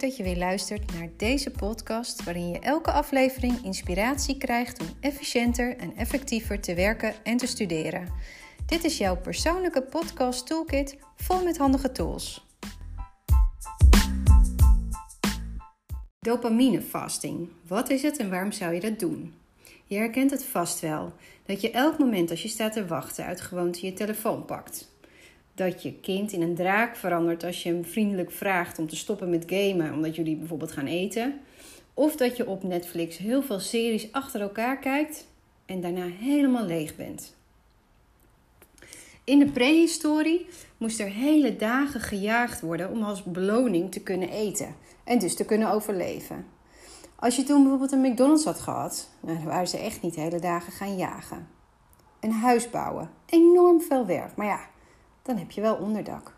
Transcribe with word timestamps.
dat 0.00 0.16
je 0.16 0.22
weer 0.22 0.36
luistert 0.36 0.92
naar 0.92 1.08
deze 1.16 1.50
podcast, 1.50 2.24
waarin 2.24 2.48
je 2.48 2.58
elke 2.58 2.92
aflevering 2.92 3.64
inspiratie 3.64 4.38
krijgt 4.38 4.80
om 4.80 4.86
efficiënter 5.00 5.76
en 5.76 5.96
effectiever 5.96 6.60
te 6.60 6.74
werken 6.74 7.14
en 7.22 7.36
te 7.36 7.46
studeren. 7.46 8.08
Dit 8.66 8.84
is 8.84 8.98
jouw 8.98 9.16
persoonlijke 9.16 9.82
podcast 9.82 10.46
toolkit 10.46 10.98
vol 11.16 11.44
met 11.44 11.58
handige 11.58 11.92
tools. 11.92 12.46
Dopamine 16.20 16.82
fasting. 16.82 17.48
Wat 17.66 17.90
is 17.90 18.02
het 18.02 18.18
en 18.18 18.30
waarom 18.30 18.52
zou 18.52 18.74
je 18.74 18.80
dat 18.80 18.98
doen? 18.98 19.34
Je 19.84 19.96
herkent 19.96 20.30
het 20.30 20.44
vast 20.44 20.80
wel, 20.80 21.12
dat 21.46 21.60
je 21.60 21.70
elk 21.70 21.98
moment 21.98 22.30
als 22.30 22.42
je 22.42 22.48
staat 22.48 22.72
te 22.72 22.86
wachten 22.86 23.24
uit 23.24 23.40
gewoonte 23.40 23.86
je 23.86 23.92
telefoon 23.92 24.44
pakt 24.44 24.91
dat 25.64 25.82
je 25.82 25.92
kind 25.92 26.32
in 26.32 26.42
een 26.42 26.54
draak 26.54 26.96
verandert 26.96 27.44
als 27.44 27.62
je 27.62 27.68
hem 27.68 27.84
vriendelijk 27.84 28.30
vraagt 28.30 28.78
om 28.78 28.88
te 28.88 28.96
stoppen 28.96 29.30
met 29.30 29.44
gamen 29.46 29.92
omdat 29.92 30.16
jullie 30.16 30.36
bijvoorbeeld 30.36 30.72
gaan 30.72 30.86
eten. 30.86 31.40
Of 31.94 32.16
dat 32.16 32.36
je 32.36 32.46
op 32.46 32.62
Netflix 32.62 33.16
heel 33.16 33.42
veel 33.42 33.60
series 33.60 34.12
achter 34.12 34.40
elkaar 34.40 34.78
kijkt 34.78 35.26
en 35.66 35.80
daarna 35.80 36.06
helemaal 36.06 36.64
leeg 36.64 36.96
bent. 36.96 37.34
In 39.24 39.38
de 39.38 39.50
prehistorie 39.50 40.46
moest 40.76 41.00
er 41.00 41.08
hele 41.08 41.56
dagen 41.56 42.00
gejaagd 42.00 42.60
worden 42.60 42.90
om 42.90 43.02
als 43.02 43.22
beloning 43.22 43.92
te 43.92 44.00
kunnen 44.00 44.28
eten 44.28 44.74
en 45.04 45.18
dus 45.18 45.36
te 45.36 45.44
kunnen 45.44 45.70
overleven. 45.70 46.46
Als 47.16 47.36
je 47.36 47.42
toen 47.42 47.60
bijvoorbeeld 47.60 47.92
een 47.92 48.10
McDonald's 48.10 48.44
had 48.44 48.60
gehad, 48.60 49.08
nou, 49.20 49.36
dan 49.36 49.46
waren 49.46 49.68
ze 49.68 49.78
echt 49.78 50.02
niet 50.02 50.14
hele 50.14 50.40
dagen 50.40 50.72
gaan 50.72 50.96
jagen. 50.96 51.48
Een 52.20 52.32
huis 52.32 52.70
bouwen, 52.70 53.10
enorm 53.26 53.80
veel 53.80 54.06
werk, 54.06 54.36
maar 54.36 54.46
ja, 54.46 54.60
dan 55.22 55.36
heb 55.36 55.50
je 55.50 55.60
wel 55.60 55.74
onderdak. 55.74 56.34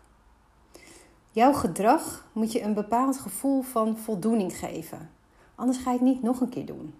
Jouw 1.31 1.53
gedrag 1.53 2.27
moet 2.31 2.51
je 2.51 2.61
een 2.61 2.73
bepaald 2.73 3.17
gevoel 3.17 3.61
van 3.61 3.97
voldoening 3.97 4.57
geven. 4.57 5.09
Anders 5.55 5.77
ga 5.77 5.91
je 5.91 5.97
het 5.97 6.05
niet 6.05 6.21
nog 6.21 6.41
een 6.41 6.49
keer 6.49 6.65
doen. 6.65 6.93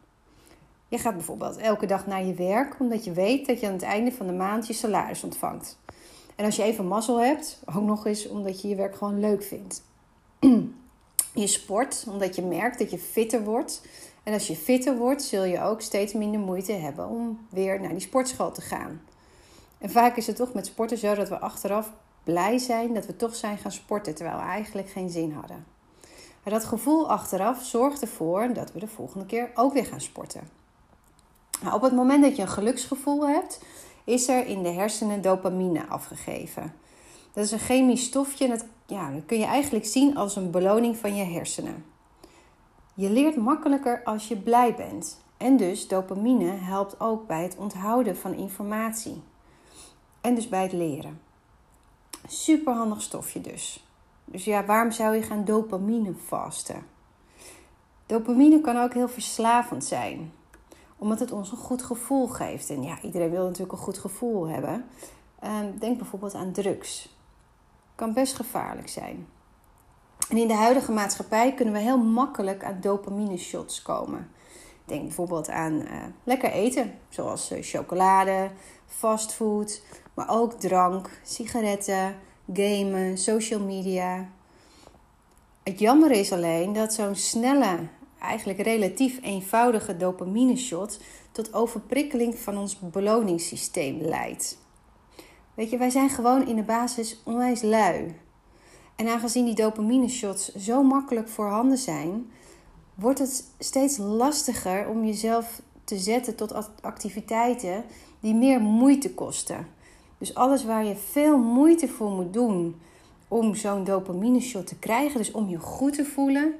Je 0.87 0.97
gaat 0.97 1.13
bijvoorbeeld 1.13 1.57
elke 1.57 1.85
dag 1.85 2.07
naar 2.07 2.25
je 2.25 2.33
werk 2.33 2.79
omdat 2.79 3.03
je 3.03 3.11
weet 3.11 3.47
dat 3.47 3.59
je 3.59 3.67
aan 3.67 3.73
het 3.73 3.81
einde 3.81 4.11
van 4.11 4.27
de 4.27 4.33
maand 4.33 4.67
je 4.67 4.73
salaris 4.73 5.23
ontvangt. 5.23 5.77
En 6.35 6.45
als 6.45 6.55
je 6.55 6.63
even 6.63 6.87
mazzel 6.87 7.21
hebt, 7.21 7.61
ook 7.75 7.83
nog 7.83 8.05
eens 8.05 8.27
omdat 8.27 8.61
je 8.61 8.67
je 8.67 8.75
werk 8.75 8.95
gewoon 8.95 9.19
leuk 9.19 9.43
vindt. 9.43 9.83
Je 11.33 11.47
sport 11.47 12.05
omdat 12.09 12.35
je 12.35 12.41
merkt 12.41 12.79
dat 12.79 12.91
je 12.91 12.97
fitter 12.97 13.43
wordt. 13.43 13.81
En 14.23 14.33
als 14.33 14.47
je 14.47 14.55
fitter 14.55 14.97
wordt, 14.97 15.23
zul 15.23 15.43
je 15.43 15.61
ook 15.61 15.81
steeds 15.81 16.13
minder 16.13 16.39
moeite 16.39 16.71
hebben 16.71 17.07
om 17.07 17.47
weer 17.49 17.81
naar 17.81 17.89
die 17.89 17.99
sportschool 17.99 18.51
te 18.51 18.61
gaan. 18.61 19.01
En 19.85 19.91
vaak 19.91 20.15
is 20.15 20.27
het 20.27 20.35
toch 20.35 20.53
met 20.53 20.65
sporten 20.65 20.97
zo 20.97 21.15
dat 21.15 21.29
we 21.29 21.39
achteraf 21.39 21.91
blij 22.23 22.57
zijn 22.57 22.93
dat 22.93 23.05
we 23.05 23.15
toch 23.15 23.35
zijn 23.35 23.57
gaan 23.57 23.71
sporten, 23.71 24.15
terwijl 24.15 24.37
we 24.37 24.43
eigenlijk 24.43 24.89
geen 24.89 25.09
zin 25.09 25.31
hadden. 25.31 25.65
Maar 26.43 26.53
dat 26.53 26.65
gevoel 26.65 27.09
achteraf 27.09 27.63
zorgt 27.63 28.01
ervoor 28.01 28.53
dat 28.53 28.71
we 28.71 28.79
de 28.79 28.87
volgende 28.87 29.25
keer 29.25 29.51
ook 29.53 29.73
weer 29.73 29.85
gaan 29.85 30.01
sporten. 30.01 30.49
Nou, 31.61 31.75
op 31.75 31.81
het 31.81 31.93
moment 31.93 32.23
dat 32.23 32.35
je 32.35 32.41
een 32.41 32.47
geluksgevoel 32.47 33.27
hebt, 33.27 33.61
is 34.03 34.27
er 34.27 34.45
in 34.45 34.63
de 34.63 34.69
hersenen 34.69 35.21
dopamine 35.21 35.87
afgegeven. 35.87 36.73
Dat 37.33 37.45
is 37.45 37.51
een 37.51 37.59
chemisch 37.59 38.03
stofje 38.03 38.45
en 38.45 38.51
dat, 38.51 38.65
ja, 38.85 39.11
dat 39.11 39.25
kun 39.25 39.39
je 39.39 39.45
eigenlijk 39.45 39.85
zien 39.85 40.17
als 40.17 40.35
een 40.35 40.51
beloning 40.51 40.97
van 40.97 41.15
je 41.15 41.23
hersenen. 41.23 41.85
Je 42.93 43.09
leert 43.09 43.35
makkelijker 43.35 44.01
als 44.03 44.27
je 44.27 44.37
blij 44.37 44.75
bent. 44.75 45.21
En 45.37 45.57
dus 45.57 45.87
dopamine 45.87 46.51
helpt 46.51 46.99
ook 46.99 47.27
bij 47.27 47.43
het 47.43 47.55
onthouden 47.57 48.17
van 48.17 48.33
informatie. 48.33 49.21
En 50.25 50.35
dus 50.35 50.49
bij 50.49 50.61
het 50.61 50.71
leren. 50.71 51.21
Super 52.27 52.73
handig 52.73 53.01
stofje 53.01 53.41
dus. 53.41 53.87
Dus 54.25 54.45
ja, 54.45 54.65
waarom 54.65 54.91
zou 54.91 55.15
je 55.15 55.21
gaan 55.21 55.45
dopamine 55.45 56.13
vasten? 56.25 56.85
Dopamine 58.05 58.61
kan 58.61 58.77
ook 58.77 58.93
heel 58.93 59.07
verslavend 59.07 59.83
zijn, 59.83 60.33
omdat 60.97 61.19
het 61.19 61.31
ons 61.31 61.51
een 61.51 61.57
goed 61.57 61.83
gevoel 61.83 62.27
geeft. 62.27 62.69
En 62.69 62.83
ja, 62.83 63.01
iedereen 63.01 63.29
wil 63.29 63.43
natuurlijk 63.43 63.71
een 63.71 63.77
goed 63.77 63.97
gevoel 63.97 64.47
hebben. 64.47 64.85
Ehm, 65.39 65.77
denk 65.79 65.97
bijvoorbeeld 65.97 66.33
aan 66.33 66.51
drugs. 66.51 67.17
Kan 67.95 68.13
best 68.13 68.35
gevaarlijk 68.35 68.89
zijn. 68.89 69.27
En 70.29 70.37
in 70.37 70.47
de 70.47 70.53
huidige 70.53 70.91
maatschappij 70.91 71.53
kunnen 71.53 71.73
we 71.73 71.79
heel 71.79 72.03
makkelijk 72.03 72.63
aan 72.63 72.81
dopamine 72.81 73.37
shots 73.37 73.81
komen. 73.81 74.31
Denk 74.85 75.01
bijvoorbeeld 75.01 75.49
aan 75.49 75.73
uh, 75.73 76.03
lekker 76.23 76.51
eten, 76.51 76.93
zoals 77.09 77.51
uh, 77.51 77.57
chocolade, 77.61 78.51
fastfood, 78.85 79.81
maar 80.13 80.29
ook 80.29 80.53
drank, 80.53 81.09
sigaretten, 81.23 82.15
gamen, 82.53 83.17
social 83.17 83.59
media. 83.59 84.29
Het 85.63 85.79
jammer 85.79 86.11
is 86.11 86.31
alleen 86.31 86.73
dat 86.73 86.93
zo'n 86.93 87.15
snelle, 87.15 87.77
eigenlijk 88.19 88.59
relatief 88.59 89.19
eenvoudige 89.21 89.97
dopamine 89.97 90.55
shot 90.55 90.99
tot 91.31 91.53
overprikkeling 91.53 92.37
van 92.39 92.57
ons 92.57 92.79
beloningssysteem 92.79 94.01
leidt. 94.01 94.57
Weet 95.53 95.69
je, 95.69 95.77
wij 95.77 95.89
zijn 95.89 96.09
gewoon 96.09 96.47
in 96.47 96.55
de 96.55 96.63
basis 96.63 97.21
onwijs 97.23 97.61
lui. 97.61 98.15
En 98.95 99.07
aangezien 99.07 99.45
die 99.45 99.55
dopamine 99.55 100.07
shots 100.07 100.55
zo 100.55 100.83
makkelijk 100.83 101.29
voorhanden 101.29 101.77
zijn, 101.77 102.31
wordt 102.95 103.19
het 103.19 103.45
steeds 103.59 103.97
lastiger 103.97 104.89
om 104.89 105.05
jezelf 105.05 105.61
te 105.83 105.97
zetten 105.97 106.35
tot 106.35 106.81
activiteiten 106.81 107.83
die 108.19 108.33
meer 108.33 108.59
moeite 108.59 109.13
kosten. 109.13 109.67
Dus 110.17 110.35
alles 110.35 110.65
waar 110.65 110.85
je 110.85 110.95
veel 110.95 111.37
moeite 111.37 111.87
voor 111.87 112.11
moet 112.11 112.33
doen 112.33 112.81
om 113.27 113.55
zo'n 113.55 113.83
dopamine 113.83 114.39
shot 114.39 114.67
te 114.67 114.79
krijgen, 114.79 115.17
dus 115.17 115.31
om 115.31 115.49
je 115.49 115.59
goed 115.59 115.93
te 115.93 116.05
voelen, 116.05 116.53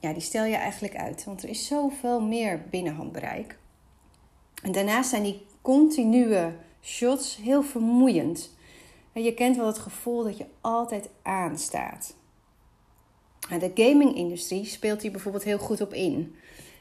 ja, 0.00 0.12
die 0.12 0.22
stel 0.22 0.44
je 0.44 0.56
eigenlijk 0.56 0.96
uit. 0.96 1.24
Want 1.24 1.42
er 1.42 1.48
is 1.48 1.66
zoveel 1.66 2.20
meer 2.20 2.62
binnenhandbereik. 2.70 3.58
En 4.62 4.72
daarnaast 4.72 5.10
zijn 5.10 5.22
die 5.22 5.42
continue 5.62 6.52
shots 6.82 7.36
heel 7.36 7.62
vermoeiend. 7.62 8.50
En 9.12 9.22
je 9.22 9.34
kent 9.34 9.56
wel 9.56 9.66
het 9.66 9.78
gevoel 9.78 10.24
dat 10.24 10.38
je 10.38 10.46
altijd 10.60 11.08
aanstaat. 11.22 12.14
De 13.48 13.70
gaming-industrie 13.74 14.64
speelt 14.64 15.02
hier 15.02 15.10
bijvoorbeeld 15.10 15.44
heel 15.44 15.58
goed 15.58 15.80
op 15.80 15.94
in. 15.94 16.36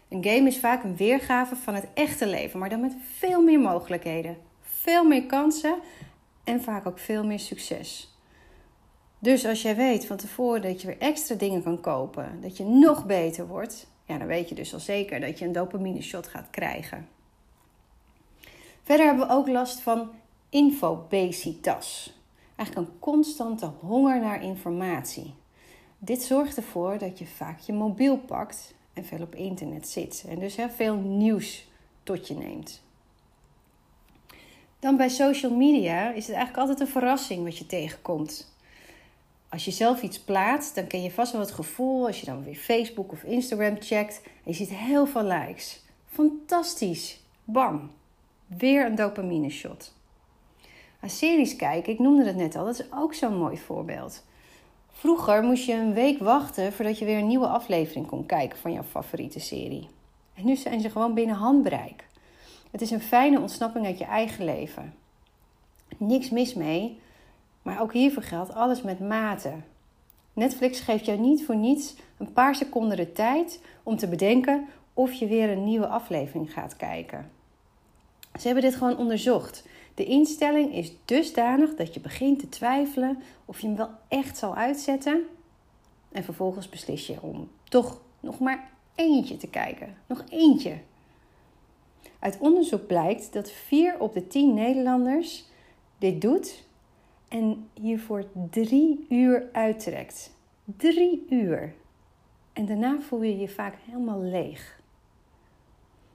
Een 0.09 0.23
game 0.23 0.47
is 0.47 0.59
vaak 0.59 0.83
een 0.83 0.95
weergave 0.95 1.55
van 1.55 1.73
het 1.73 1.87
echte 1.93 2.27
leven, 2.27 2.59
maar 2.59 2.69
dan 2.69 2.81
met 2.81 2.95
veel 3.17 3.41
meer 3.41 3.59
mogelijkheden, 3.59 4.37
veel 4.61 5.03
meer 5.03 5.25
kansen 5.25 5.75
en 6.43 6.61
vaak 6.63 6.85
ook 6.85 6.99
veel 6.99 7.25
meer 7.25 7.39
succes. 7.39 8.13
Dus 9.19 9.45
als 9.45 9.61
jij 9.61 9.75
weet 9.75 10.05
van 10.05 10.17
tevoren 10.17 10.61
dat 10.61 10.81
je 10.81 10.87
weer 10.87 10.99
extra 10.99 11.35
dingen 11.35 11.63
kan 11.63 11.81
kopen, 11.81 12.37
dat 12.41 12.57
je 12.57 12.63
nog 12.63 13.05
beter 13.05 13.47
wordt, 13.47 13.87
ja, 14.05 14.17
dan 14.17 14.27
weet 14.27 14.49
je 14.49 14.55
dus 14.55 14.73
al 14.73 14.79
zeker 14.79 15.19
dat 15.19 15.39
je 15.39 15.45
een 15.45 15.51
dopamine 15.51 16.01
shot 16.01 16.27
gaat 16.27 16.47
krijgen. 16.49 17.07
Verder 18.83 19.05
hebben 19.05 19.27
we 19.27 19.33
ook 19.33 19.47
last 19.47 19.79
van 19.79 20.09
infobesitas. 20.49 22.13
Eigenlijk 22.55 22.89
een 22.89 22.99
constante 22.99 23.65
honger 23.65 24.19
naar 24.19 24.43
informatie. 24.43 25.33
Dit 25.99 26.21
zorgt 26.21 26.57
ervoor 26.57 26.97
dat 26.97 27.19
je 27.19 27.27
vaak 27.27 27.59
je 27.59 27.73
mobiel 27.73 28.17
pakt 28.17 28.73
en 28.93 29.05
veel 29.05 29.21
op 29.21 29.35
internet 29.35 29.87
zit 29.87 30.25
en 30.27 30.39
dus 30.39 30.55
heel 30.55 30.69
veel 30.69 30.95
nieuws 30.95 31.67
tot 32.03 32.27
je 32.27 32.33
neemt. 32.33 32.81
Dan 34.79 34.97
bij 34.97 35.09
social 35.09 35.55
media 35.55 36.11
is 36.11 36.27
het 36.27 36.35
eigenlijk 36.35 36.57
altijd 36.57 36.79
een 36.79 36.93
verrassing 36.93 37.43
wat 37.43 37.57
je 37.57 37.65
tegenkomt. 37.65 38.53
Als 39.49 39.65
je 39.65 39.71
zelf 39.71 40.01
iets 40.01 40.19
plaatst, 40.19 40.75
dan 40.75 40.87
ken 40.87 41.01
je 41.01 41.11
vast 41.11 41.31
wel 41.31 41.41
het 41.41 41.51
gevoel 41.51 42.05
als 42.05 42.19
je 42.19 42.25
dan 42.25 42.43
weer 42.43 42.55
Facebook 42.55 43.11
of 43.11 43.23
Instagram 43.23 43.75
checkt 43.79 44.21
en 44.23 44.31
je 44.43 44.53
ziet 44.53 44.69
heel 44.69 45.07
veel 45.07 45.23
likes. 45.23 45.81
Fantastisch! 46.05 47.19
Bam! 47.43 47.91
Weer 48.47 48.85
een 48.85 48.95
dopamine 48.95 49.49
shot. 49.49 49.93
Aan 50.99 51.09
series 51.09 51.55
kijken, 51.55 51.93
ik 51.93 51.99
noemde 51.99 52.25
het 52.25 52.35
net 52.35 52.55
al, 52.55 52.65
dat 52.65 52.79
is 52.79 52.85
ook 52.91 53.13
zo'n 53.13 53.37
mooi 53.37 53.57
voorbeeld. 53.57 54.23
Vroeger 54.99 55.43
moest 55.43 55.65
je 55.65 55.73
een 55.73 55.93
week 55.93 56.19
wachten 56.19 56.73
voordat 56.73 56.99
je 56.99 57.05
weer 57.05 57.17
een 57.17 57.27
nieuwe 57.27 57.47
aflevering 57.47 58.07
kon 58.07 58.25
kijken 58.25 58.57
van 58.57 58.73
jouw 58.73 58.83
favoriete 58.83 59.39
serie. 59.39 59.89
En 60.33 60.45
nu 60.45 60.55
zijn 60.55 60.81
ze 60.81 60.89
gewoon 60.89 61.13
binnen 61.13 61.35
handbereik. 61.35 62.07
Het 62.71 62.81
is 62.81 62.91
een 62.91 63.01
fijne 63.01 63.39
ontsnapping 63.39 63.85
uit 63.85 63.97
je 63.97 64.05
eigen 64.05 64.45
leven. 64.45 64.93
Niks 65.97 66.29
mis 66.29 66.53
mee, 66.53 66.99
maar 67.61 67.81
ook 67.81 67.93
hiervoor 67.93 68.23
geldt 68.23 68.53
alles 68.53 68.81
met 68.81 68.99
mate. 68.99 69.53
Netflix 70.33 70.79
geeft 70.79 71.05
jou 71.05 71.19
niet 71.19 71.45
voor 71.45 71.55
niets 71.55 71.95
een 72.17 72.33
paar 72.33 72.55
seconden 72.55 72.97
de 72.97 73.11
tijd 73.11 73.61
om 73.83 73.97
te 73.97 74.07
bedenken 74.07 74.67
of 74.93 75.13
je 75.13 75.27
weer 75.27 75.49
een 75.49 75.63
nieuwe 75.63 75.87
aflevering 75.87 76.53
gaat 76.53 76.75
kijken. 76.75 77.31
Ze 78.39 78.45
hebben 78.45 78.63
dit 78.63 78.75
gewoon 78.75 78.97
onderzocht. 78.97 79.63
De 79.99 80.05
instelling 80.05 80.73
is 80.73 80.93
dusdanig 81.05 81.75
dat 81.75 81.93
je 81.93 81.99
begint 81.99 82.39
te 82.39 82.49
twijfelen 82.49 83.19
of 83.45 83.59
je 83.59 83.67
hem 83.67 83.75
wel 83.75 83.89
echt 84.07 84.37
zal 84.37 84.55
uitzetten. 84.55 85.23
En 86.11 86.23
vervolgens 86.23 86.69
beslis 86.69 87.07
je 87.07 87.21
om 87.21 87.49
toch 87.63 88.01
nog 88.19 88.39
maar 88.39 88.69
eentje 88.95 89.37
te 89.37 89.47
kijken. 89.47 89.95
Nog 90.05 90.23
eentje. 90.29 90.77
Uit 92.19 92.37
onderzoek 92.37 92.87
blijkt 92.87 93.33
dat 93.33 93.51
4 93.51 93.99
op 93.99 94.13
de 94.13 94.27
10 94.27 94.53
Nederlanders 94.53 95.45
dit 95.97 96.21
doet 96.21 96.63
en 97.27 97.69
hiervoor 97.73 98.25
drie 98.49 99.05
uur 99.09 99.49
uittrekt. 99.51 100.35
Drie 100.63 101.25
uur. 101.29 101.73
En 102.53 102.65
daarna 102.65 102.99
voel 102.99 103.21
je 103.21 103.37
je 103.37 103.49
vaak 103.49 103.75
helemaal 103.85 104.21
leeg. 104.21 104.79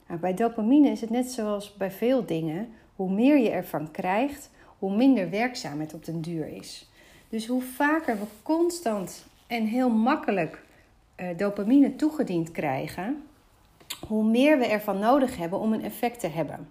Nou, 0.07 0.21
bij 0.21 0.35
dopamine 0.35 0.89
is 0.89 1.01
het 1.01 1.11
net 1.11 1.31
zoals 1.31 1.77
bij 1.77 1.91
veel 1.91 2.27
dingen. 2.27 2.69
Hoe 2.96 3.11
meer 3.11 3.38
je 3.38 3.50
ervan 3.50 3.91
krijgt, 3.91 4.50
hoe 4.79 4.96
minder 4.96 5.31
werkzaam 5.31 5.81
het 5.81 5.94
op 5.94 6.05
den 6.05 6.20
duur 6.20 6.46
is. 6.46 6.91
Dus 7.29 7.46
hoe 7.46 7.62
vaker 7.62 8.19
we 8.19 8.25
constant 8.43 9.26
en 9.46 9.67
heel 9.67 9.91
makkelijk 9.91 10.62
uh, 11.17 11.26
dopamine 11.37 11.96
toegediend 11.96 12.50
krijgen, 12.50 13.23
hoe 14.06 14.25
meer 14.25 14.58
we 14.58 14.67
ervan 14.67 14.99
nodig 14.99 15.37
hebben 15.37 15.58
om 15.58 15.73
een 15.73 15.85
effect 15.85 16.20
te 16.20 16.29
hebben. 16.29 16.69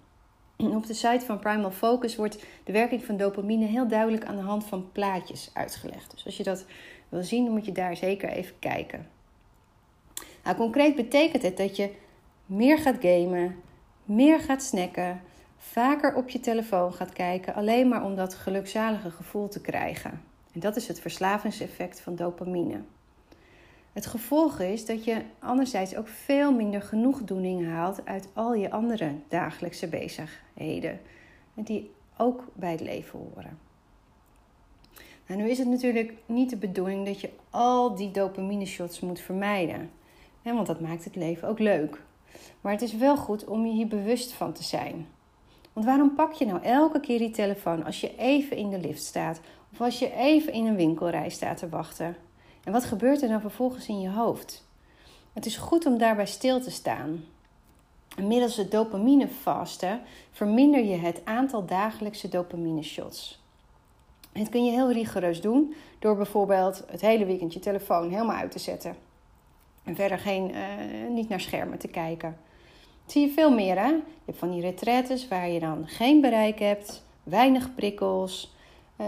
Op 0.57 0.85
de 0.85 0.93
site 0.93 1.25
van 1.25 1.39
Primal 1.39 1.71
Focus 1.71 2.15
wordt 2.15 2.45
de 2.63 2.71
werking 2.71 3.03
van 3.03 3.17
dopamine 3.17 3.65
heel 3.65 3.87
duidelijk 3.87 4.25
aan 4.25 4.35
de 4.35 4.41
hand 4.41 4.65
van 4.65 4.91
plaatjes 4.91 5.51
uitgelegd. 5.53 6.11
Dus 6.11 6.25
als 6.25 6.37
je 6.37 6.43
dat 6.43 6.65
wil 7.09 7.23
zien, 7.23 7.43
dan 7.45 7.53
moet 7.53 7.65
je 7.65 7.71
daar 7.71 7.95
zeker 7.95 8.29
even 8.29 8.59
kijken. 8.59 9.07
Nou, 10.43 10.55
concreet 10.55 10.95
betekent 10.95 11.43
het 11.43 11.57
dat 11.57 11.75
je 11.75 11.91
meer 12.45 12.77
gaat 12.77 12.97
gamen, 12.99 13.55
meer 14.05 14.39
gaat 14.39 14.63
snacken, 14.63 15.21
vaker 15.71 16.15
op 16.15 16.29
je 16.29 16.39
telefoon 16.39 16.93
gaat 16.93 17.13
kijken, 17.13 17.53
alleen 17.53 17.87
maar 17.87 18.03
om 18.03 18.15
dat 18.15 18.35
gelukzalige 18.35 19.11
gevoel 19.11 19.47
te 19.47 19.61
krijgen. 19.61 20.21
En 20.53 20.59
dat 20.59 20.75
is 20.75 20.87
het 20.87 20.99
verslavingseffect 20.99 22.01
van 22.01 22.15
dopamine. 22.15 22.81
Het 23.93 24.05
gevolg 24.05 24.59
is 24.59 24.85
dat 24.85 25.03
je 25.03 25.21
anderzijds 25.39 25.95
ook 25.95 26.07
veel 26.07 26.53
minder 26.53 26.81
genoegdoening 26.81 27.67
haalt 27.67 28.05
uit 28.05 28.27
al 28.33 28.53
je 28.53 28.71
andere 28.71 29.11
dagelijkse 29.27 29.87
bezigheden, 29.87 30.99
die 31.53 31.91
ook 32.17 32.43
bij 32.53 32.71
het 32.71 32.81
leven 32.81 33.19
horen. 33.19 33.59
Nou, 35.27 35.41
nu 35.41 35.49
is 35.49 35.57
het 35.57 35.67
natuurlijk 35.67 36.13
niet 36.25 36.49
de 36.49 36.57
bedoeling 36.57 37.05
dat 37.05 37.21
je 37.21 37.29
al 37.49 37.95
die 37.95 38.11
dopamine 38.11 38.65
shots 38.65 38.99
moet 38.99 39.19
vermijden, 39.19 39.89
want 40.41 40.67
dat 40.67 40.81
maakt 40.81 41.03
het 41.03 41.15
leven 41.15 41.47
ook 41.47 41.59
leuk. 41.59 42.01
Maar 42.61 42.71
het 42.71 42.81
is 42.81 42.95
wel 42.95 43.17
goed 43.17 43.45
om 43.45 43.65
je 43.65 43.73
hier 43.73 43.87
bewust 43.87 44.31
van 44.31 44.53
te 44.53 44.63
zijn. 44.63 45.07
Want 45.73 45.85
waarom 45.85 46.15
pak 46.15 46.33
je 46.33 46.45
nou 46.45 46.61
elke 46.61 46.99
keer 46.99 47.17
die 47.17 47.31
telefoon 47.31 47.85
als 47.85 48.01
je 48.01 48.15
even 48.15 48.57
in 48.57 48.69
de 48.69 48.79
lift 48.79 49.03
staat 49.03 49.39
of 49.71 49.81
als 49.81 49.99
je 49.99 50.13
even 50.13 50.53
in 50.53 50.65
een 50.65 50.75
winkelrij 50.75 51.29
staat 51.29 51.57
te 51.57 51.69
wachten? 51.69 52.15
En 52.63 52.71
wat 52.71 52.83
gebeurt 52.83 53.21
er 53.21 53.29
dan 53.29 53.41
vervolgens 53.41 53.87
in 53.87 53.99
je 53.99 54.09
hoofd? 54.09 54.67
Het 55.33 55.45
is 55.45 55.57
goed 55.57 55.85
om 55.85 55.97
daarbij 55.97 56.25
stil 56.25 56.61
te 56.61 56.71
staan. 56.71 57.23
Middels 58.21 58.57
het 58.57 58.71
dopamine 58.71 59.27
vasten 59.27 60.01
verminder 60.31 60.83
je 60.83 60.95
het 60.95 61.21
aantal 61.25 61.65
dagelijkse 61.65 62.29
dopamine 62.29 62.83
shots. 62.83 63.41
Dit 64.31 64.49
kun 64.49 64.65
je 64.65 64.71
heel 64.71 64.91
rigoureus 64.91 65.41
doen 65.41 65.73
door 65.99 66.15
bijvoorbeeld 66.15 66.83
het 66.87 67.01
hele 67.01 67.25
weekend 67.25 67.53
je 67.53 67.59
telefoon 67.59 68.09
helemaal 68.09 68.35
uit 68.35 68.51
te 68.51 68.59
zetten. 68.59 68.95
En 69.83 69.95
verder 69.95 70.19
geen, 70.19 70.51
uh, 70.51 71.09
niet 71.09 71.29
naar 71.29 71.41
schermen 71.41 71.77
te 71.77 71.87
kijken. 71.87 72.37
Zie 73.05 73.27
je 73.27 73.33
veel 73.33 73.53
meer 73.53 73.79
hè. 73.79 73.87
Je 73.87 74.01
hebt 74.25 74.37
van 74.37 74.51
die 74.51 74.61
retretes 74.61 75.27
waar 75.27 75.49
je 75.49 75.59
dan 75.59 75.87
geen 75.87 76.21
bereik 76.21 76.59
hebt, 76.59 77.03
weinig 77.23 77.75
prikkels. 77.75 78.55
Uh, 79.01 79.07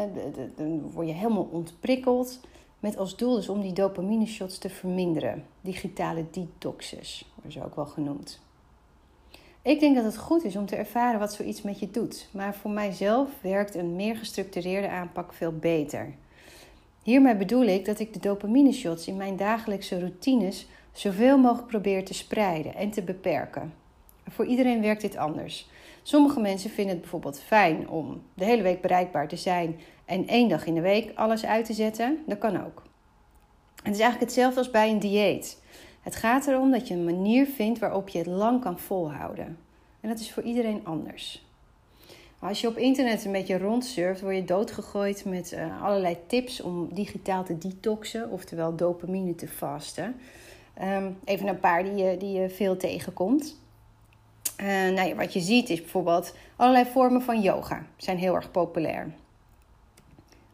dan 0.56 0.92
word 0.92 1.08
je 1.08 1.14
helemaal 1.14 1.50
ontprikkeld. 1.52 2.40
Met 2.80 2.98
als 2.98 3.16
doel 3.16 3.36
dus 3.36 3.50
om 3.50 3.62
die 3.62 3.74
dopamine 3.74 4.26
shots 4.26 4.58
te 4.58 4.70
verminderen. 4.70 5.46
Digitale 5.62 6.26
detoxes 6.32 7.26
worden 7.34 7.52
ze 7.52 7.66
ook 7.66 7.76
wel 7.76 7.86
genoemd. 7.86 8.40
Ik 9.62 9.80
denk 9.80 9.96
dat 9.96 10.04
het 10.04 10.18
goed 10.18 10.44
is 10.44 10.56
om 10.56 10.66
te 10.66 10.76
ervaren 10.76 11.20
wat 11.20 11.34
zoiets 11.34 11.62
met 11.62 11.80
je 11.80 11.92
doet. 11.92 12.28
Maar 12.32 12.56
voor 12.56 12.72
mijzelf 12.72 13.30
werkt 13.42 13.76
een 13.76 13.96
meer 13.96 14.16
gestructureerde 14.16 14.90
aanpak 14.90 15.34
veel 15.34 15.52
beter. 15.52 16.14
Hiermee 17.04 17.36
bedoel 17.36 17.64
ik 17.64 17.86
dat 17.86 18.00
ik 18.00 18.14
de 18.14 18.20
dopamine 18.20 18.72
shots 18.72 19.08
in 19.08 19.18
mijn 19.18 19.38
dagelijkse 19.38 20.00
routines 20.00 20.68
zoveel 20.92 21.38
mogelijk 21.38 21.68
probeer 21.68 22.06
te 22.06 22.14
spreiden 22.14 22.76
en 22.76 22.92
te 22.92 23.02
beperken. 23.02 23.74
Voor 24.30 24.46
iedereen 24.46 24.82
werkt 24.82 25.02
dit 25.02 25.18
anders. 25.18 25.70
Sommige 26.04 26.40
mensen 26.40 26.70
vinden 26.70 26.94
het 26.94 27.02
bijvoorbeeld 27.02 27.40
fijn 27.40 27.90
om 27.90 28.22
de 28.34 28.46
hele 28.46 28.62
week 28.62 28.82
bereikbaar 28.82 29.28
te 29.28 29.36
zijn 29.36 29.80
en 30.06 30.28
één 30.28 30.50
dag 30.50 30.66
in 30.66 30.74
de 30.74 30.82
week 30.82 31.12
alles 31.16 31.46
uit 31.46 31.66
te 31.66 31.74
zetten. 31.74 32.24
Dat 32.26 32.38
kan 32.38 32.66
ook. 32.66 32.84
Het 33.76 33.94
is 33.94 34.00
eigenlijk 34.00 34.20
hetzelfde 34.20 34.60
als 34.60 34.72
bij 34.72 34.90
een 34.90 35.00
dieet. 35.00 35.62
Het 36.02 36.16
gaat 36.16 36.48
erom 36.48 36.72
dat 36.72 36.88
je 36.88 36.94
een 36.94 37.06
manier 37.06 37.46
vindt 37.46 37.80
waarop 37.80 38.10
je 38.10 38.18
het 38.18 38.28
lang 38.28 38.62
kan 38.62 38.80
volhouden. 38.80 39.58
En 40.02 40.10
dat 40.10 40.20
is 40.20 40.32
voor 40.32 40.44
iedereen 40.44 40.82
anders. 40.84 41.46
Als 42.40 42.62
je 42.62 42.68
op 42.68 42.78
internet 42.78 43.26
een 43.26 43.32
beetje 43.32 43.58
rondsurft, 43.58 44.22
word 44.22 44.36
je 44.36 44.44
doodgegooid 44.44 45.26
met 45.26 45.54
uh, 45.54 45.84
allerlei 45.84 46.18
tips 46.28 46.62
om 46.62 46.94
digitaal 46.94 47.44
te 47.44 47.58
detoxen, 47.58 48.30
oftewel 48.30 48.76
dopamine 48.76 49.36
te 49.36 49.48
vasten. 49.48 50.16
Um, 50.82 51.18
even 51.24 51.48
een 51.48 51.60
paar 51.60 51.84
die 51.84 51.96
je, 51.96 52.18
die 52.18 52.40
je 52.40 52.50
veel 52.50 52.78
tegenkomt. 52.78 53.64
Uh, 54.62 54.68
nou 54.68 55.08
ja, 55.08 55.16
wat 55.16 55.34
je 55.34 55.40
ziet 55.40 55.70
is 55.70 55.82
bijvoorbeeld 55.82 56.36
allerlei 56.56 56.86
vormen 56.86 57.22
van 57.22 57.42
yoga 57.42 57.86
zijn 57.98 58.18
heel 58.18 58.36
erg 58.36 58.52
populair. 58.52 59.14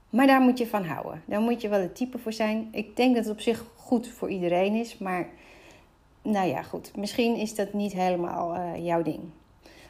Maar 0.09 0.27
daar 0.27 0.41
moet 0.41 0.57
je 0.57 0.67
van 0.67 0.85
houden. 0.85 1.23
Daar 1.25 1.41
moet 1.41 1.61
je 1.61 1.69
wel 1.69 1.79
het 1.79 1.95
type 1.95 2.17
voor 2.17 2.33
zijn. 2.33 2.67
Ik 2.71 2.95
denk 2.95 3.15
dat 3.15 3.23
het 3.23 3.33
op 3.33 3.41
zich 3.41 3.65
goed 3.75 4.07
voor 4.07 4.29
iedereen 4.29 4.75
is, 4.75 4.97
maar 4.97 5.27
nou 6.21 6.47
ja, 6.47 6.61
goed. 6.61 6.95
Misschien 6.95 7.35
is 7.35 7.55
dat 7.55 7.73
niet 7.73 7.93
helemaal 7.93 8.55
uh, 8.55 8.85
jouw 8.85 9.01
ding. 9.01 9.19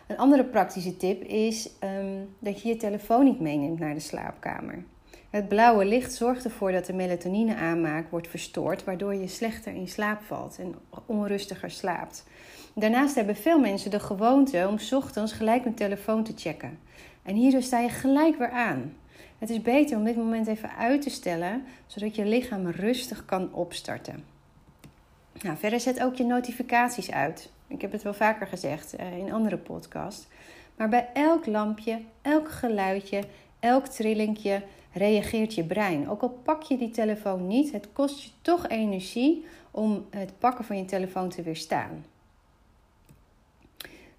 Een 0.07 0.17
andere 0.17 0.43
praktische 0.43 0.97
tip 0.97 1.23
is 1.23 1.69
um, 1.83 2.35
dat 2.39 2.61
je 2.61 2.67
je 2.67 2.75
telefoon 2.75 3.23
niet 3.23 3.39
meeneemt 3.39 3.79
naar 3.79 3.93
de 3.93 3.99
slaapkamer. 3.99 4.83
Het 5.31 5.47
blauwe 5.47 5.85
licht 5.85 6.13
zorgt 6.13 6.43
ervoor 6.43 6.71
dat 6.71 6.85
de 6.85 6.93
melatonine 6.93 7.55
aanmaak 7.55 8.09
wordt 8.09 8.27
verstoord, 8.27 8.83
waardoor 8.83 9.15
je 9.15 9.27
slechter 9.27 9.73
in 9.73 9.87
slaap 9.87 10.21
valt 10.21 10.57
en 10.59 10.75
onrustiger 11.05 11.71
slaapt. 11.71 12.25
Daarnaast 12.75 13.15
hebben 13.15 13.35
veel 13.35 13.59
mensen 13.59 13.91
de 13.91 13.99
gewoonte 13.99 14.67
om 14.67 14.97
ochtends 14.97 15.33
gelijk 15.33 15.63
hun 15.63 15.73
telefoon 15.73 16.23
te 16.23 16.33
checken. 16.35 16.79
En 17.23 17.35
hierdoor 17.35 17.61
sta 17.61 17.79
je 17.79 17.89
gelijk 17.89 18.37
weer 18.37 18.49
aan. 18.49 18.93
Het 19.37 19.49
is 19.49 19.61
beter 19.61 19.97
om 19.97 20.03
dit 20.03 20.15
moment 20.15 20.47
even 20.47 20.75
uit 20.75 21.01
te 21.01 21.09
stellen, 21.09 21.63
zodat 21.85 22.15
je 22.15 22.25
lichaam 22.25 22.67
rustig 22.67 23.25
kan 23.25 23.53
opstarten. 23.53 24.23
Nou, 25.41 25.57
verder 25.57 25.79
zet 25.79 26.03
ook 26.03 26.15
je 26.15 26.23
notificaties 26.23 27.11
uit. 27.11 27.51
Ik 27.67 27.81
heb 27.81 27.91
het 27.91 28.03
wel 28.03 28.13
vaker 28.13 28.47
gezegd 28.47 28.99
uh, 28.99 29.17
in 29.17 29.33
andere 29.33 29.57
podcasts. 29.57 30.27
Maar 30.75 30.89
bij 30.89 31.09
elk 31.13 31.45
lampje, 31.45 32.01
elk 32.21 32.51
geluidje, 32.51 33.23
elk 33.59 33.85
trillingje 33.85 34.61
reageert 34.91 35.53
je 35.53 35.63
brein. 35.63 36.09
Ook 36.09 36.21
al 36.21 36.39
pak 36.43 36.63
je 36.63 36.77
die 36.77 36.91
telefoon 36.91 37.47
niet, 37.47 37.71
het 37.71 37.87
kost 37.93 38.23
je 38.23 38.29
toch 38.41 38.67
energie 38.67 39.45
om 39.71 40.05
het 40.09 40.31
pakken 40.39 40.65
van 40.65 40.77
je 40.77 40.85
telefoon 40.85 41.29
te 41.29 41.41
weerstaan. 41.41 42.05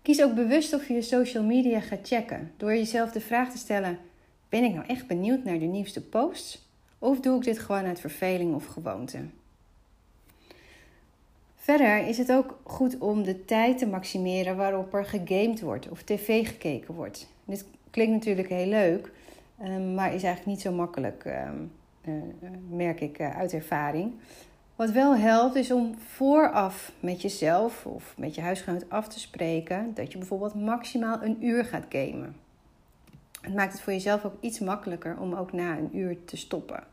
Kies 0.02 0.22
ook 0.22 0.34
bewust 0.34 0.74
of 0.74 0.88
je 0.88 0.94
je 0.94 1.02
social 1.02 1.44
media 1.44 1.80
gaat 1.80 2.06
checken. 2.08 2.52
Door 2.56 2.74
jezelf 2.74 3.10
de 3.10 3.20
vraag 3.20 3.50
te 3.50 3.58
stellen: 3.58 3.98
ben 4.48 4.64
ik 4.64 4.74
nou 4.74 4.86
echt 4.86 5.06
benieuwd 5.06 5.44
naar 5.44 5.58
de 5.58 5.64
nieuwste 5.64 6.02
posts? 6.02 6.70
Of 6.98 7.20
doe 7.20 7.36
ik 7.36 7.44
dit 7.44 7.58
gewoon 7.58 7.84
uit 7.84 8.00
verveling 8.00 8.54
of 8.54 8.66
gewoonte? 8.66 9.18
Verder 11.56 12.06
is 12.06 12.18
het 12.18 12.32
ook 12.32 12.60
goed 12.62 12.98
om 12.98 13.22
de 13.22 13.44
tijd 13.44 13.78
te 13.78 13.86
maximeren 13.86 14.56
waarop 14.56 14.94
er 14.94 15.04
gegamed 15.04 15.60
wordt 15.60 15.88
of 15.88 16.02
tv 16.02 16.46
gekeken 16.46 16.94
wordt. 16.94 17.28
Dit 17.44 17.64
klinkt 17.90 18.12
natuurlijk 18.12 18.48
heel 18.48 18.66
leuk, 18.66 19.10
ehm, 19.62 19.94
maar 19.94 20.14
is 20.14 20.22
eigenlijk 20.22 20.46
niet 20.46 20.60
zo 20.60 20.72
makkelijk, 20.72 21.24
ehm, 21.24 21.56
eh, 22.00 22.12
merk 22.68 23.00
ik 23.00 23.18
eh, 23.18 23.36
uit 23.36 23.52
ervaring. 23.52 24.12
Wat 24.76 24.90
wel 24.90 25.16
helpt 25.16 25.54
is 25.54 25.70
om 25.70 25.94
vooraf 25.98 26.92
met 27.00 27.22
jezelf 27.22 27.86
of 27.86 28.14
met 28.16 28.34
je 28.34 28.40
huisgenoot 28.40 28.90
af 28.90 29.08
te 29.08 29.20
spreken 29.20 29.94
dat 29.94 30.12
je 30.12 30.18
bijvoorbeeld 30.18 30.54
maximaal 30.54 31.22
een 31.22 31.44
uur 31.44 31.64
gaat 31.64 31.84
gamen. 31.88 32.36
Het 33.40 33.54
maakt 33.54 33.72
het 33.72 33.82
voor 33.82 33.92
jezelf 33.92 34.24
ook 34.24 34.34
iets 34.40 34.58
makkelijker 34.58 35.18
om 35.18 35.34
ook 35.34 35.52
na 35.52 35.78
een 35.78 35.96
uur 35.96 36.24
te 36.24 36.36
stoppen. 36.36 36.84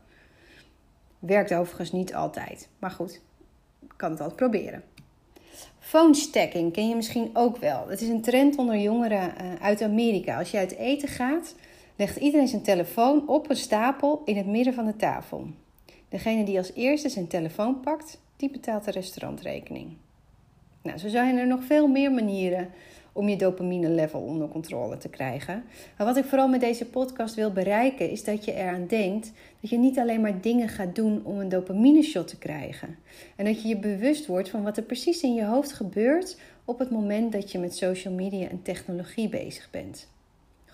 Werkt 1.18 1.54
overigens 1.54 1.92
niet 1.92 2.14
altijd, 2.14 2.68
maar 2.78 2.90
goed, 2.90 3.20
kan 3.96 4.10
het 4.10 4.20
altijd 4.20 4.38
proberen. 4.38 4.82
Phone 5.78 6.14
stacking 6.14 6.72
ken 6.72 6.88
je 6.88 6.94
misschien 6.94 7.30
ook 7.32 7.56
wel. 7.56 7.88
Het 7.88 8.00
is 8.00 8.08
een 8.08 8.22
trend 8.22 8.56
onder 8.56 8.76
jongeren 8.76 9.36
eh, 9.36 9.54
uit 9.60 9.82
Amerika. 9.82 10.38
Als 10.38 10.50
je 10.50 10.58
uit 10.58 10.76
eten 10.76 11.08
gaat, 11.08 11.54
legt 12.00 12.16
iedereen 12.16 12.48
zijn 12.48 12.62
telefoon 12.62 13.28
op 13.28 13.50
een 13.50 13.56
stapel 13.56 14.22
in 14.24 14.36
het 14.36 14.46
midden 14.46 14.74
van 14.74 14.86
de 14.86 14.96
tafel. 14.96 15.46
Degene 16.08 16.44
die 16.44 16.58
als 16.58 16.72
eerste 16.74 17.08
zijn 17.08 17.26
telefoon 17.26 17.80
pakt, 17.80 18.20
die 18.36 18.50
betaalt 18.50 18.84
de 18.84 18.90
restaurantrekening. 18.90 19.88
Nou, 20.82 20.98
zo 20.98 21.08
zijn 21.08 21.36
er 21.36 21.46
nog 21.46 21.64
veel 21.64 21.88
meer 21.88 22.12
manieren 22.12 22.68
om 23.12 23.28
je 23.28 23.36
dopamine 23.36 23.88
level 23.88 24.20
onder 24.20 24.48
controle 24.48 24.96
te 24.96 25.08
krijgen. 25.08 25.64
Maar 25.96 26.06
wat 26.06 26.16
ik 26.16 26.24
vooral 26.24 26.48
met 26.48 26.60
deze 26.60 26.86
podcast 26.86 27.34
wil 27.34 27.52
bereiken 27.52 28.10
is 28.10 28.24
dat 28.24 28.44
je 28.44 28.54
eraan 28.54 28.86
denkt 28.86 29.32
dat 29.60 29.70
je 29.70 29.78
niet 29.78 29.98
alleen 29.98 30.20
maar 30.20 30.40
dingen 30.40 30.68
gaat 30.68 30.94
doen 30.94 31.20
om 31.24 31.38
een 31.38 31.48
dopamine 31.48 32.02
shot 32.02 32.28
te 32.28 32.38
krijgen. 32.38 32.98
En 33.36 33.44
dat 33.44 33.62
je 33.62 33.68
je 33.68 33.76
bewust 33.76 34.26
wordt 34.26 34.48
van 34.48 34.62
wat 34.62 34.76
er 34.76 34.82
precies 34.82 35.22
in 35.22 35.34
je 35.34 35.44
hoofd 35.44 35.72
gebeurt 35.72 36.38
op 36.64 36.78
het 36.78 36.90
moment 36.90 37.32
dat 37.32 37.52
je 37.52 37.58
met 37.58 37.76
social 37.76 38.14
media 38.14 38.48
en 38.48 38.62
technologie 38.62 39.28
bezig 39.28 39.68
bent. 39.70 40.08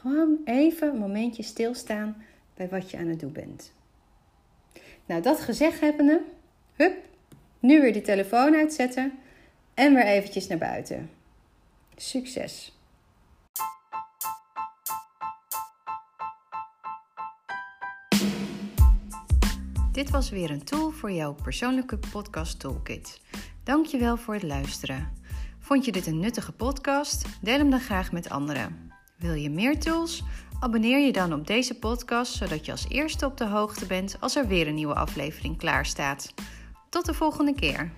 Gewoon 0.06 0.38
even 0.44 0.88
een 0.88 0.98
momentje 0.98 1.42
stilstaan 1.42 2.24
bij 2.54 2.68
wat 2.68 2.90
je 2.90 2.96
aan 2.96 3.06
het 3.06 3.20
doen 3.20 3.32
bent. 3.32 3.72
Nou, 5.06 5.22
dat 5.22 5.40
gezegd 5.40 5.80
hebbende, 5.80 6.22
hup, 6.74 6.96
Nu 7.58 7.80
weer 7.80 7.92
die 7.92 8.02
telefoon 8.02 8.54
uitzetten 8.54 9.18
en 9.74 9.94
weer 9.94 10.04
eventjes 10.04 10.46
naar 10.46 10.58
buiten. 10.58 11.10
Succes! 11.96 12.78
Dit 19.92 20.10
was 20.10 20.30
weer 20.30 20.50
een 20.50 20.64
tool 20.64 20.90
voor 20.90 21.12
jouw 21.12 21.34
persoonlijke 21.34 21.98
podcast 22.12 22.60
toolkit. 22.60 23.20
Dankjewel 23.64 24.16
voor 24.16 24.34
het 24.34 24.42
luisteren. 24.42 25.12
Vond 25.58 25.84
je 25.84 25.92
dit 25.92 26.06
een 26.06 26.20
nuttige 26.20 26.52
podcast? 26.52 27.26
Deel 27.40 27.58
hem 27.58 27.70
dan 27.70 27.80
graag 27.80 28.12
met 28.12 28.28
anderen. 28.28 28.85
Wil 29.18 29.34
je 29.34 29.50
meer 29.50 29.80
tools? 29.80 30.22
Abonneer 30.60 30.98
je 30.98 31.12
dan 31.12 31.32
op 31.32 31.46
deze 31.46 31.78
podcast 31.78 32.32
zodat 32.32 32.66
je 32.66 32.72
als 32.72 32.86
eerste 32.88 33.26
op 33.26 33.36
de 33.36 33.46
hoogte 33.46 33.86
bent 33.86 34.16
als 34.20 34.36
er 34.36 34.46
weer 34.46 34.68
een 34.68 34.74
nieuwe 34.74 34.94
aflevering 34.94 35.58
klaar 35.58 35.86
staat. 35.86 36.34
Tot 36.88 37.04
de 37.04 37.14
volgende 37.14 37.54
keer. 37.54 37.92